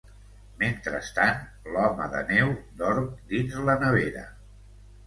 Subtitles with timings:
[0.61, 1.45] Mentrestant,
[1.75, 2.51] l'home de neu
[2.83, 3.07] dorm
[3.37, 4.27] dins la nevera.